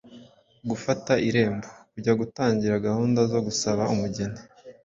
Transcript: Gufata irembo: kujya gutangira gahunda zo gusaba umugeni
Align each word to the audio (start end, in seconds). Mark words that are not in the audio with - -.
Gufata 0.69 1.13
irembo: 1.27 1.67
kujya 1.91 2.13
gutangira 2.21 2.83
gahunda 2.87 3.19
zo 3.31 3.39
gusaba 3.47 3.81
umugeni 3.93 4.39